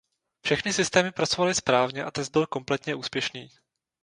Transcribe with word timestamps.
Všechny 0.43 0.73
systémy 0.73 1.11
pracovaly 1.11 1.55
správně 1.55 2.03
a 2.03 2.11
test 2.11 2.29
byl 2.29 2.45
kompletně 2.45 2.95
úspěšný. 2.95 3.49